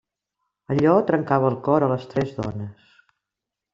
[0.75, 2.91] Allò trencava el cor a les tres dones.